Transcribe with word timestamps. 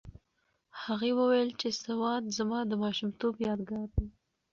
هغې 0.83 1.11
وویل 1.19 1.49
چې 1.59 1.67
سوات 1.83 2.23
زما 2.37 2.59
د 2.69 2.73
ماشومتوب 2.83 3.33
یادګار 3.47 3.87
دی. 3.97 4.07